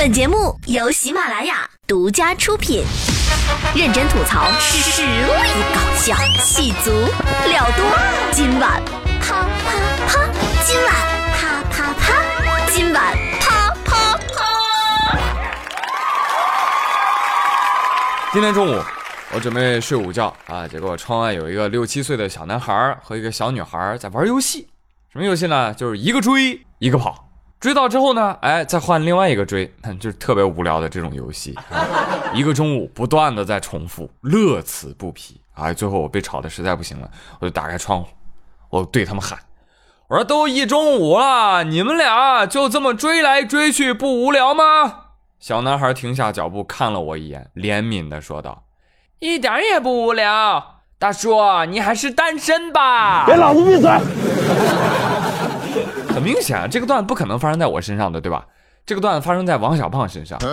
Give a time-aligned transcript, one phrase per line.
[0.00, 2.82] 本节目由喜马拉雅独家出品，
[3.76, 5.28] 认真吐槽，实力
[5.74, 6.90] 搞笑，戏足
[7.46, 7.84] 料多。
[8.32, 8.82] 今晚
[9.20, 9.76] 啪啪
[10.08, 10.26] 啪，
[10.64, 10.94] 今晚
[11.34, 15.18] 啪啪啪，今晚啪啪啪。
[18.32, 18.82] 今天中午，
[19.34, 24.66] 我准备睡午觉啊，结果窗外有一个六七岁的小男孩和一个小女孩在玩游戏。
[25.12, 25.74] 什么游戏呢？
[25.74, 27.26] 就是一个追，一个跑。
[27.60, 29.70] 追到之后呢，哎，再换另外一个追，
[30.00, 31.54] 就是特别无聊的这种游戏。
[32.32, 35.38] 一个中午不断的在重复，乐此不疲。
[35.54, 38.08] 哎，最后我被吵的实在不行了，我就打开窗户，
[38.70, 39.38] 我对他们喊
[40.08, 48.62] ：“我说都一中午了，你们俩就这么追来追去，不无聊吗？”小男孩停下脚步，看了我一眼，怜悯的说道
[49.20, 51.36] ：“一点也不无聊，大叔，
[51.68, 53.90] 你还是单身吧。”给老子闭嘴！
[56.14, 58.44] 很明显，这个段子不可能发生在我身上的，对吧？
[58.84, 60.38] 这个段子发生在王小胖身上。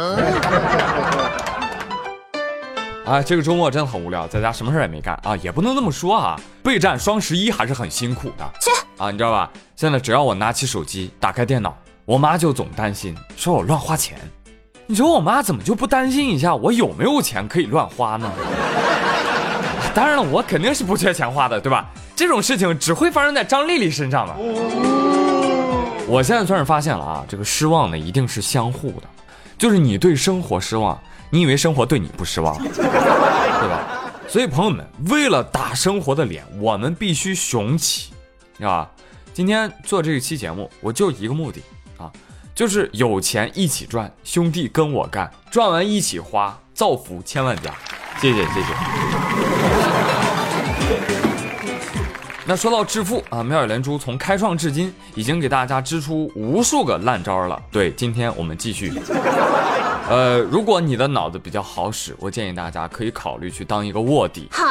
[3.05, 6.39] 啊，这个周末真的很无聊，在家什么事也没干啊，也不能这么说啊。
[6.61, 8.45] 备战双十一还是很辛苦的。
[8.59, 9.49] 切啊，你知道吧？
[9.75, 14.17] 现在只要我拿起手机，打开电脑，我妈就总担心，说我乱花钱。
[14.85, 18.31] 你说我妈怎么就不担心一下我有没有钱可以乱花呢？
[19.95, 21.89] 当然了，我肯定是不缺钱花的，对吧？
[22.15, 24.35] 这种事情只会发生在张丽丽身上嘛。
[26.07, 29.03] 我现在算是发现了啊，这个失望呢一定是相互的，
[29.57, 30.97] 就是你对生活失望，
[31.29, 34.01] 你以为生活对你不失望， 对吧？
[34.27, 38.11] 所以朋友们，为了打生活的脸，我们必须雄起，
[38.57, 38.91] 知道吧？
[39.33, 41.61] 今天做这一期节目，我就一个目的
[41.97, 42.11] 啊。
[42.55, 47.71] 就是有钱一起赚，兄弟跟我干，赚完一起花，造福千万家。
[48.19, 49.96] 谢谢谢谢。
[52.49, 57.61] 那说到致富啊，妙语连珠从开创至今，已经给大家支出无数个烂招了。
[57.69, 58.89] 对，今天我们继续。
[60.09, 64.47] 呃，如果你的脑子比较好使，我建议大家可以考虑去当一个卧底。
[64.49, 64.63] 好，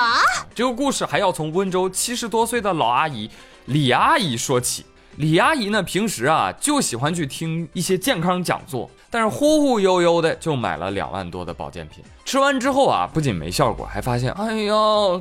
[0.55, 3.31] 这个故事还要从温州七十多岁的老阿姨
[3.67, 4.87] 李阿姨说起。
[5.17, 14.75] 李阿姨呢，平时啊就喜欢去听一些健康讲座，但是忽忽悠悠的就买了两万多的保健品，吃完之后啊，不仅没效果，还发现哎呀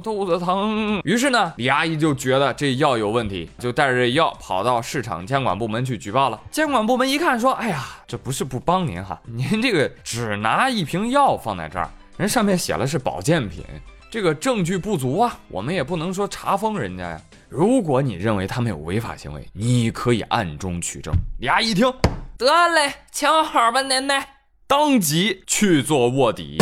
[0.03, 1.00] 肚子疼。
[1.03, 6.41] 于是呢，李阿姨就觉得这药有问题，就带着这药跑到市场监管部门去举报了。
[6.51, 13.63] 监管部门一看说，哎呀，这不是不帮您哈，您这个只拿一瓶药放在这儿，人上面写了是保健品，
[14.09, 17.22] 这个证据不足啊，我们也不能说查封人家呀。
[17.47, 21.13] 如果你认为他们有违法行为，你可以暗中取证。
[21.40, 21.94] 李阿姨一听，
[22.38, 24.28] 得嘞，瞧好吧，奶奶，
[24.68, 26.57] 当即去做卧底，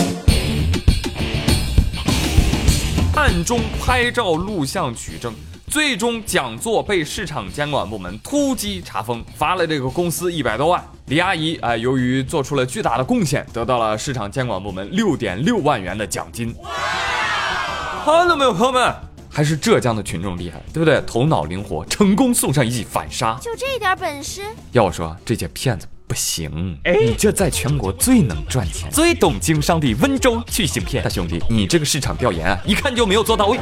[3.16, 5.34] 暗中拍照录像取证，
[5.66, 10.84] 最终讲座被市场监管部门突击查封，罚了这个公司一百多万。
[11.08, 16.56] 李阿姨啊，由于做出了巨大的贡献，得到了市场监管部门六点六万元的奖金。
[18.06, 18.94] 看到没有，朋友们？
[19.36, 21.02] 还是浙江的群众厉害，对不对？
[21.08, 23.36] 头脑灵活，成功送上一记反杀。
[23.42, 24.44] 就这点本事？
[24.74, 26.78] 要我说，这届骗子不行。
[26.84, 33.58] 哎，你这在全国最能赚钱、最懂经商的温州去行骗，大兄弟，你这个市场调研啊，一看就没有做到位。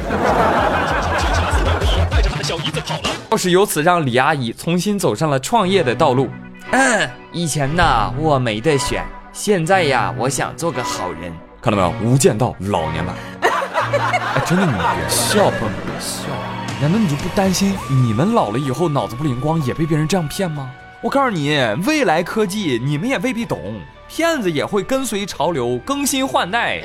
[2.09, 3.09] 带着他的小姨子跑了。
[3.29, 6.27] 要是由此让李阿姨重新走上了创业的道路，
[6.71, 11.31] 嗯，以前呢我没得选，现在呀，我想做个好人。
[11.61, 13.15] 看到没有，无间道老年版。
[14.01, 16.27] 哎，真的，你别笑，朋友们别笑。
[16.81, 20.71] 难道你就不担心你们老了以后脑子不灵光，也被别人这样骗吗？
[21.01, 26.81] 我告诉你，未来科技你们也未必懂，骗子也会跟随潮流更新换代。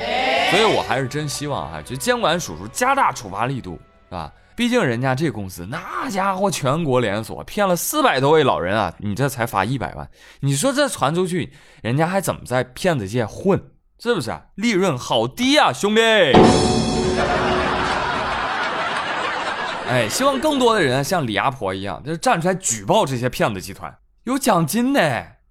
[0.51, 3.79] 所以我还是真希望啊，就监管叔叔加大处罚力度，
[4.09, 4.31] 是吧？
[4.55, 10.07] 毕竟人家这公司那家伙全国连锁，骗了四百多位老人啊，你这才罚一百万，
[10.41, 13.61] 你说这传出去，人家还怎么在骗子界混？
[13.99, 14.35] 是不是？
[14.55, 16.01] 利润好低啊，兄弟！
[19.89, 23.95] 哎，希望更多的人像李阿婆一样，就站出来举报这些骗子集团，
[24.25, 24.99] 有奖金呢。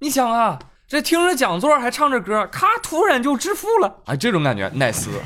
[0.01, 5.07] 你想啊，这听着讲座还唱着歌，咔，突然就致富了，哎，这种感觉 nice。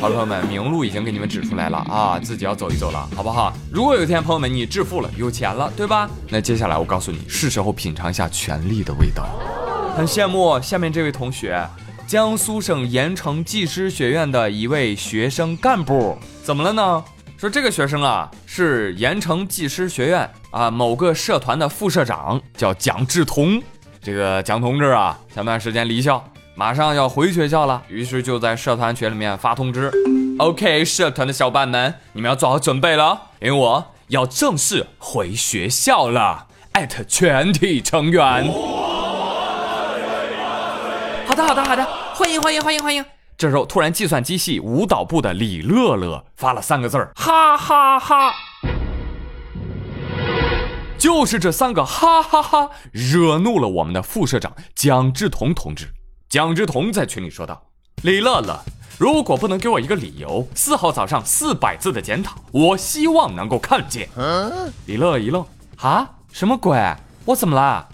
[0.00, 3.52] 好了，朋友们，明路已经给你们指出来了啊，自己要走一走了，好不好？
[3.72, 6.10] 如果有一天朋友们你致富了，有钱了，对吧？
[6.28, 9.24] 那接下来我告诉你，是时候品尝一下权力的味道。
[9.96, 11.64] 很羡慕下面这位同学。
[12.06, 17.02] 江苏省盐城技师学院的一位学生干部，怎么了呢？
[17.36, 23.60] 说这个学生啊，是盐城技师学院啊某个社团的副社长，叫蒋志同。
[24.00, 26.22] 这个蒋同志啊，前段时间离校，
[26.54, 29.90] 马上要回学校了，于是就在社团群里面发通知
[30.38, 38.46] ：“OK，社团的小伙伴们，你们要做好准备了，因为我要正式回学校了。”艾特全体成员。
[41.26, 41.86] 好的好的好的，
[42.18, 43.04] 欢迎欢迎欢迎欢迎。
[43.36, 48.32] 这时候突然计算机系舞蹈部的李乐乐发了三个字儿，哈哈哈。
[50.96, 55.90] 就是这三个哈哈哈惹怒了我们的副社长蒋志同同志。
[56.26, 57.62] 蒋志同在群里说道
[58.02, 58.58] ：“李乐乐，
[58.96, 64.08] 如果不能给我一个理由，四号早上四百字的检讨，我希望能够看见。”
[64.86, 65.44] 李乐一愣
[65.76, 66.96] ：“啊，什么鬼？
[67.26, 67.86] 我怎么啦？”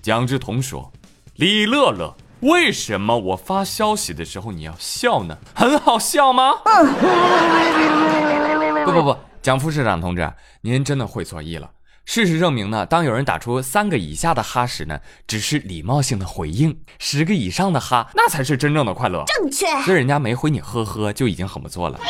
[0.00, 0.90] 蒋志同说
[1.36, 5.36] ：“李乐乐，为什么我发消息的时候你要笑呢？
[5.54, 6.52] 很好笑吗？”
[8.84, 10.30] 不不不，蒋副市长同志，
[10.60, 11.70] 您真的会错意了。
[12.04, 19.22] 事实证明呢，当有人打出三个以下的哈时呢，只是礼貌性的回应；十个以上的哈，那才是真正的快乐。
[19.26, 19.66] 正确。
[19.82, 22.00] 所以人家没回你呵呵，就已经很不错了。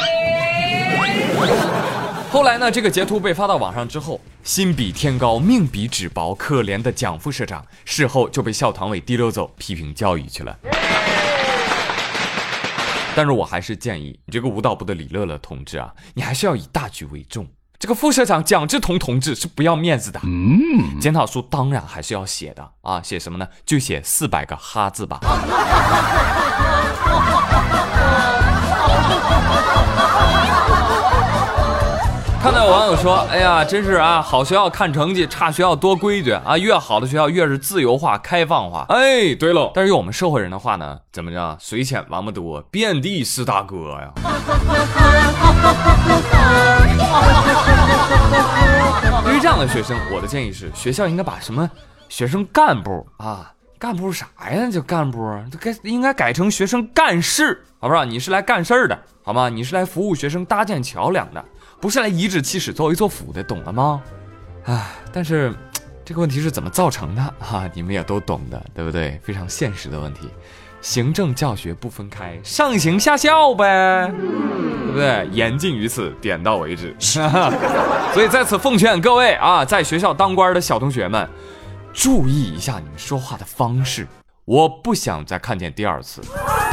[2.31, 10.55] 后来呢，这个截图被发到网上之后，心比天高，命比纸薄，可怜的蒋副社长事后就被校团委提溜走批评教育去了。
[13.17, 17.47] 但是我还是建议你这个舞蹈部的李乐乐同志啊，你还是要以大局为重。
[17.79, 20.21] 这个副社长蒋志同同志是不要面子的。
[20.25, 23.49] 嗯，检讨书当然还是要写的啊，写什么呢？
[23.65, 25.19] 就写四百个哈字吧。
[32.69, 36.59] 有网友说：“哎呀，真是啊，好学校看成绩，差学校多规矩啊！
[36.59, 39.71] 越好的学校越是自由化、开放化。”哎，对喽。
[39.75, 41.57] 但是用我们社会人的话呢，怎么着？
[41.59, 44.13] 水浅王八多，遍地是大哥呀。
[49.25, 51.69] 对于这样的学生，我的建议是，学校应该把什么
[52.11, 54.69] 学生干部啊，干部啥呀？
[54.71, 58.05] 就干部，该应该改成学生干事，好不好？
[58.05, 59.49] 你是来干事儿的，好吗？
[59.49, 61.45] 你是来服务学生、搭建桥梁的。
[61.81, 64.03] 不是来颐指气使、作威作福的，懂了吗？
[64.65, 65.55] 唉，但是
[66.05, 67.71] 这个问题是怎么造成的哈？
[67.73, 69.21] 你们也都懂的，对不对？
[69.23, 70.29] 非常现实的问题，
[70.81, 75.29] 行政教学不分开，上行下效呗，对不对？
[75.31, 76.93] 言尽于此，点到为止。
[78.13, 81.29] 所以在此奉劝各位啊，在学校当官的小同学们，
[81.93, 84.07] 注意一下你们说话的方式，
[84.45, 86.21] 我不想再看见第二次。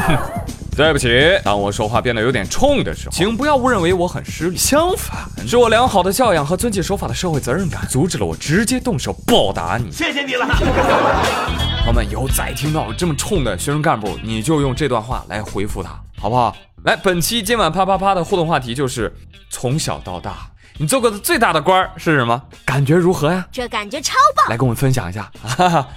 [0.06, 0.16] 哼。
[0.76, 1.08] 对不起，
[1.42, 4.58] 当我说话变得有点冲的时候，请不要误认为我很失礼。
[4.58, 9.90] 相反，是我良好的教养和遵纪守法的社会责任感，阻止了我直接动手暴打你。
[9.90, 16.54] 谢谢你了，朋友们，以后再听到这么冲的学生干部，你就用这段话来回复他，好不好？
[16.84, 19.10] 来，本期今晚啪啪啪的互动话题就是：
[19.48, 22.42] 从小到大，你做过的最大的官是什么？
[22.66, 23.46] 感觉如何呀？
[23.50, 24.46] 这感觉超棒！
[24.50, 25.30] 来跟我们分享一下。
[25.42, 25.88] 哈哈，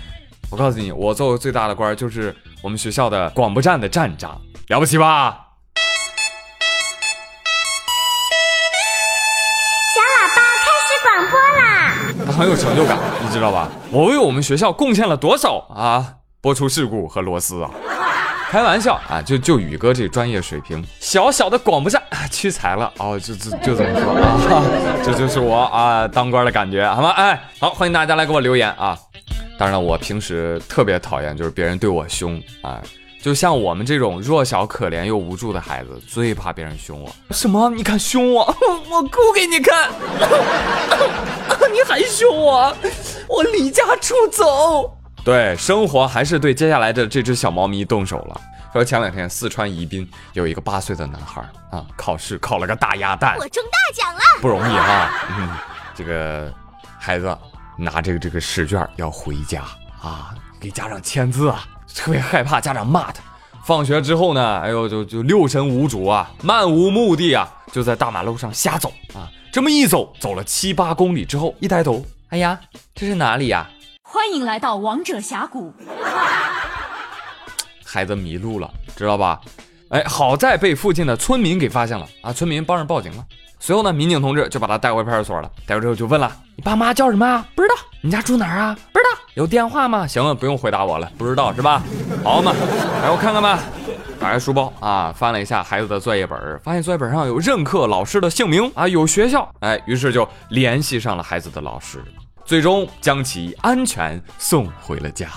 [0.50, 4.40] 我告诉你，我做过最大的官就是我们学校的广播站的站长。
[4.70, 5.48] 了不起吧！
[9.94, 11.94] 小喇叭开始广播啦！
[12.28, 13.68] 他很有成就感，你知道吧？
[13.92, 16.14] 我为我们学校贡献了多少啊？
[16.40, 17.70] 播出事故和螺丝啊！
[18.50, 19.22] 开玩笑啊！
[19.22, 22.02] 就就宇哥这专业水平，小小的广播站
[22.32, 23.20] 屈才了哦！
[23.20, 24.12] 就就就这么说
[24.58, 24.64] 啊！
[25.06, 27.12] 这就是我啊当官的感觉，好吗？
[27.12, 28.98] 哎，好，欢迎大家来给我留言啊！
[29.60, 32.82] 当然了，我平时特别讨厌就是别人对我凶啊。
[33.22, 37.12] 就像我们这种弱小、可怜又无助的孩子，最怕别人凶我。
[37.30, 37.70] 什么？
[37.70, 38.44] 你敢凶我？
[38.90, 39.92] 我哭给你看！
[41.72, 42.76] 你还凶我？
[43.28, 44.96] 我离家出走！
[45.24, 48.42] 对，生活还是对接下来的这只小猫咪动手了。
[48.72, 51.42] 说前两天四川宜宾有一个八岁的男孩
[51.72, 55.10] 啊，考试考了个大鸭蛋，我中大奖了，不容易哈。
[55.38, 55.50] 嗯，
[55.96, 56.54] 这个
[57.00, 57.36] 孩子
[57.78, 59.64] 拿这个这个试卷要回家
[60.02, 61.66] 啊，给家长签字啊。
[61.96, 63.24] 特别害怕家长骂他，
[63.66, 69.28] 放学之后呢，哎呦，就就六神无主啊，漫无目的啊，就在大马路上瞎走啊。
[69.52, 72.58] 这么一走，走了七八公里之后，一抬头，哎呀，
[72.94, 73.68] 这是哪里呀？
[74.30, 75.74] 欢迎来到王者峡谷。
[77.84, 79.42] 孩子迷路了，知道吧？
[79.90, 83.26] 哎，好在被附近的村民给发现了啊，村民帮着报警了。
[83.58, 85.50] 随后呢，民警同志就把他带回派出所了。
[85.66, 87.44] 带回之后就问了：“你爸妈叫什么啊？
[87.56, 87.74] 不知道。
[88.02, 88.78] 你家住哪儿啊？
[88.94, 89.20] 不知道。
[89.34, 90.06] 有电话吗？
[90.06, 91.82] 行了，不用回答我了，不知道是吧？
[92.24, 92.54] 好嘛，
[93.02, 93.60] 来我看看吧。
[94.20, 99.52] 打开书包啊，翻了一下孩子的作业本，发现作业本上有任课老师的姓名啊，有学校。
[99.62, 102.04] 哎，于是就联系上了孩子的老师，
[102.50, 105.28] 最终将其安全送回了家。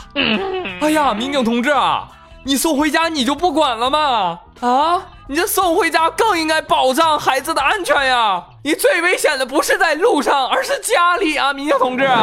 [0.80, 2.08] 哎呀，民警同志啊！
[2.42, 4.40] 你送回家你就不管了吗？
[4.60, 8.42] 啊，你这送回家更应该保障孩子的安全呀！
[8.64, 12.08] 你最危险的不是在路上，而是家里啊，民警同志。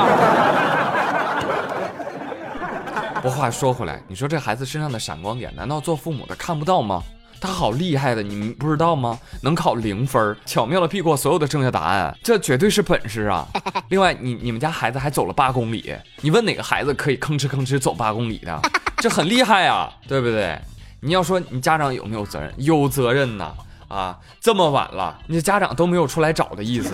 [3.22, 7.04] 不话说回来，你说这孩子身上的闪光点，难道做父母的看不到吗？
[7.42, 9.18] 他好厉害的，你们不知道吗？
[9.42, 13.48] 能考零分，巧妙的避过所有的正确答案，这绝对是本事啊！
[13.90, 18.60] 另外，你你们家孩子还走了八公里，你问哪个孩子可以吭哧吭哧走八公里的？
[18.98, 20.60] 这很厉害啊，对不对？
[21.02, 22.54] 你要说你家长有没有责任？
[22.58, 23.54] 有责任呐！
[23.88, 26.94] 啊，这么晚了，你家长都没有出来找的意思，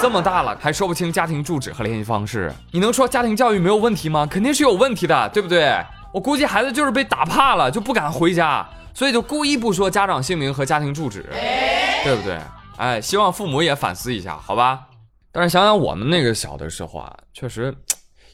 [0.00, 4.26] 这么大了还说不清家庭住址和联系方式，你能说家庭教育没有问题吗？
[4.28, 5.76] 肯定是有问题的，对不对？
[6.12, 11.24] 我估计孩子就是被打怕了，就不敢回家，所以就故意不说家长姓名和家庭住址，
[12.04, 12.38] 对不对？
[12.76, 14.86] 哎，希望父母也反思一下，好吧？
[15.32, 17.74] 但是想想我们那个小的时候啊，确实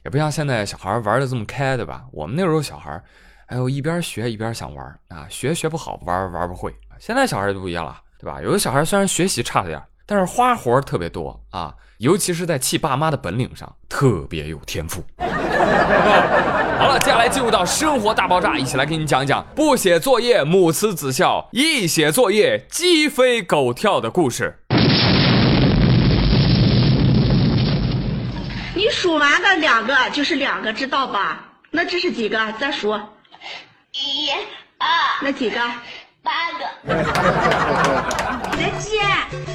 [0.04, 2.04] 也不像现在小孩玩的这么开，对吧？
[2.12, 3.02] 我们那时候小孩。
[3.46, 6.75] 哎呦，一边学一边想玩啊，学学不好，玩玩不会。
[6.98, 8.42] 现在小孩就不一样了，对吧？
[8.42, 15.00] 有的小孩虽然学习差了点，但是花活特别多啊，尤其是在气爸妈的本领上特别有天赋。
[16.78, 24.58] 好了，接下来进入到生活大爆炸，一起来给你讲一讲不写作业母慈子孝，一写作业鸡飞狗跳的故事。
[28.75, 31.42] 你数完的两个就是两个，知道吧？
[31.70, 32.52] 那这是几个？
[32.60, 32.94] 再数。
[33.92, 34.30] 一、
[34.78, 34.86] 二，
[35.22, 35.58] 那几个？
[36.22, 36.66] 八个。
[38.56, 38.98] 你的鸡，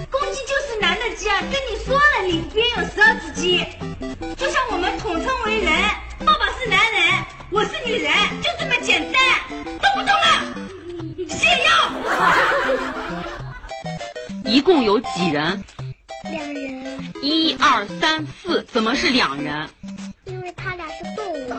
[0.09, 3.63] 公鸡就是男的鸡，跟你说了，里边有十二只鸡，
[14.61, 15.63] 一共有几人？
[16.31, 16.99] 两人。
[17.23, 19.67] 一二三四，怎么是两人？
[20.25, 21.51] 因为他俩是动物。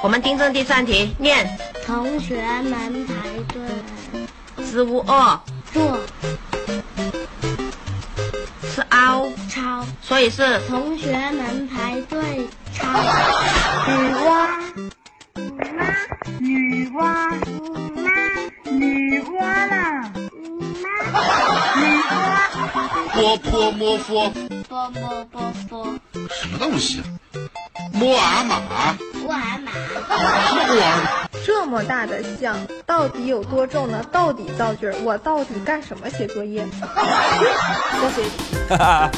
[0.00, 1.58] 我们订正第三题，念。
[1.84, 3.14] 同学们排
[3.52, 4.64] 队。
[4.64, 5.40] 子午二
[5.72, 5.98] 坐。
[8.72, 12.86] 是凹超，所以是同学们排队抄。
[23.14, 24.30] 波泼摸佛，
[24.68, 25.86] 波波波波，
[26.30, 27.02] 什么东西？
[27.92, 31.28] 摸阿玛，沃尔玛，什么玩意儿？
[31.44, 34.02] 这么大的象到底有多重呢？
[34.10, 36.64] 到底造句儿，我到底干什么写作业？
[36.64, 38.30] 多学习。
[38.70, 39.10] 哈哈，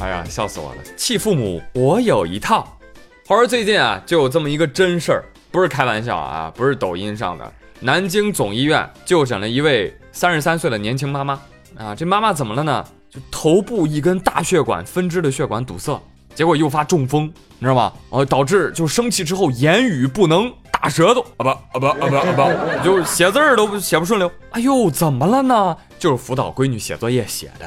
[0.00, 0.82] 哎呀，笑死我了！
[0.96, 2.78] 气父母，我有一套。
[3.26, 7.52] 话说最近啊，就有这么一个真事儿，不是开玩笑啊，不是抖音上的。
[7.80, 11.40] 南京总医院就诊了一位三十三岁的年轻妈妈
[11.76, 12.84] 啊，这妈妈怎么了呢？
[13.14, 16.00] 就头部一根大血管分支的血管堵塞。
[16.34, 17.92] 结果诱发中风，你知道吗？
[18.10, 24.28] 哦，导致就生气之后言语不能，打舌头啊不啊不啊不啊不， 就写字儿都写不顺溜。
[24.50, 25.76] 哎呦，怎么了呢？
[25.96, 27.66] 就是辅导闺女写作业写的，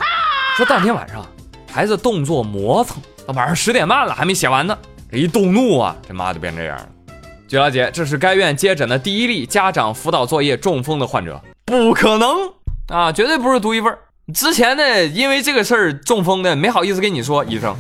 [0.57, 1.25] 说当天晚上
[1.71, 4.77] 孩子动作磨蹭，到晚上十点半了还没写完呢。
[5.09, 6.89] 这一动怒啊，这妈就变这样了。
[7.47, 12.51] 据了解，这是该院接诊的第一例家长辅导作业中风的患者，不可能
[12.89, 13.97] 啊，绝对不是独一份
[14.33, 17.73] 之前呢，因为这个事儿中风的，没好意思跟你说，医生。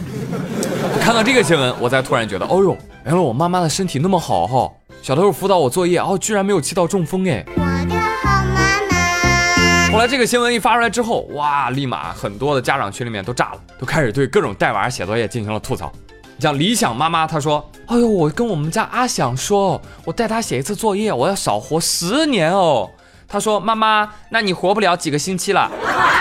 [1.01, 4.71] 看到这个新闻，我才突然觉得，哦呦，原来我妈妈的身体那么好哈！
[5.01, 7.43] 小的时候辅导我作业，哦，居然没有气到中风哎！
[7.49, 9.91] 我的好妈妈。
[9.91, 15.91] 后来这个新闻一发出来之后，哇，立马很多的家长群里面都炸了，都开始对各种带娃写作业进行了吐槽。
[16.39, 22.89] 像理想妈妈她说，哎呦，我跟我们家阿想说，我带他写一次作业，我要少活十年哦。
[23.27, 25.69] 他说，妈妈，那你活不了几个星期了。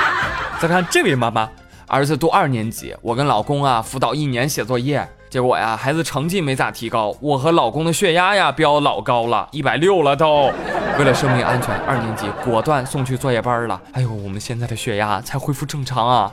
[0.61, 1.49] 再看这位妈妈。
[1.89, 10.51] 儿子读二年级，我跟老公啊辅导一年写作业，结果呀孩子成绩没咋提高，我和老公的血压呀飙老高了，一百六了都。
[10.99, 13.81] 为了生命安全，二年级果断送去作业班了。
[13.93, 16.33] 哎呦，我们现在的血压才恢复正常啊。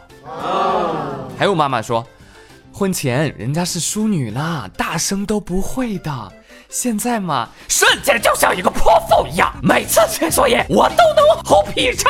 [1.37, 2.03] 还有妈妈说，
[2.75, 6.33] 婚前人家是淑女啦，大声都不会的，
[6.69, 12.09] 现在嘛，瞬间就像一个泼妇一样，每次写作业我都能吼劈叉。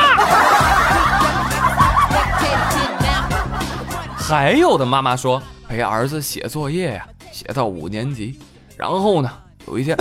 [4.16, 8.40] 还有的妈妈说陪儿子写作业呀，写到五年级，
[8.74, 9.30] 然后呢，
[9.66, 9.94] 有一天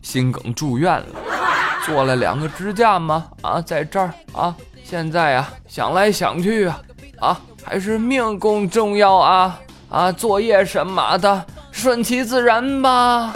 [0.00, 1.06] 心梗住院了，
[1.84, 6.80] 做了两个支架嘛，啊，在这儿啊，现在啊想来想去啊，
[7.20, 9.60] 啊，还是命更重要啊
[9.92, 13.30] 啊，作业什么的顺其自然吧。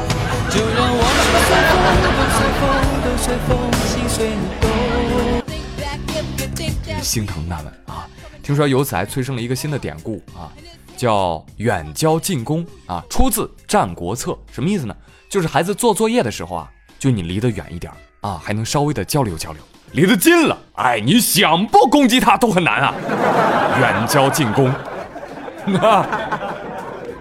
[7.03, 8.09] 心疼他们啊。
[8.43, 10.49] 听说由此还催生了一个新的典故啊，
[10.97, 14.97] 叫远交近攻啊，出自《战国策》，什么意思呢？
[15.29, 19.61] 就是孩子做作业的时候啊，就你离得远一点啊，还能稍微的交流交流；
[19.93, 22.95] 离得近了，哎，你想不攻击他都很难啊。
[23.79, 24.73] 远交近攻。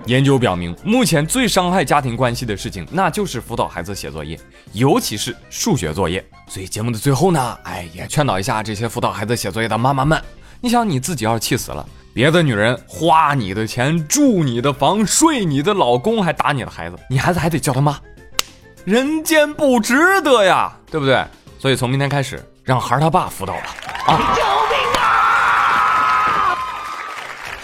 [0.06, 4.40] 研究表明，目前最伤害家庭关系的事情，那就是辅导孩子写作业，
[4.74, 6.24] 尤其是数学作业。
[6.48, 10.22] 所以节目的最后呢，哎，也劝导一下这些辅导孩子写作业的妈妈们。
[10.62, 11.84] 你想你自己要是气死了，
[12.14, 18.00] 别的女人花你的钱、住你的房、睡你的老公，还打你的孩子，你孩子还得叫他妈，
[18.86, 21.26] 人间不值得呀，对不对？
[21.58, 23.76] 所以从明天开始，让孩儿他爸辅导吧。
[24.06, 24.55] 啊！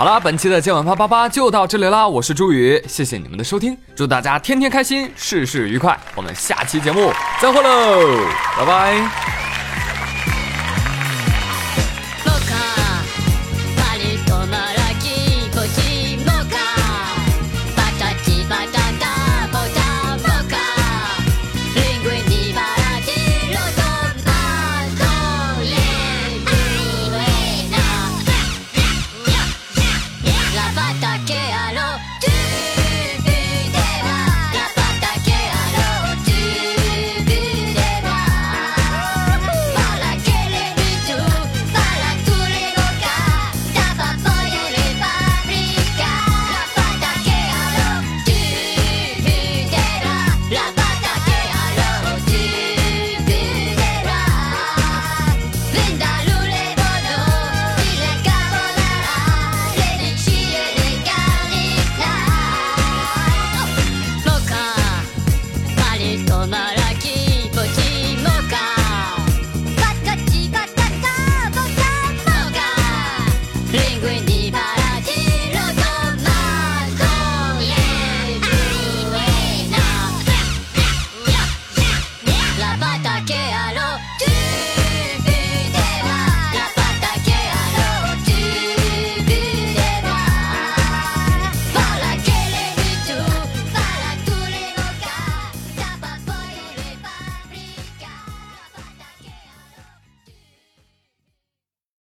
[0.02, 8.26] 好了，本期的今晚八八八就到这里啦，我是朱宇，谢谢你们的收听，祝大家天天开心，事事愉快，我们下期节目再会喽，
[8.58, 9.41] 拜拜。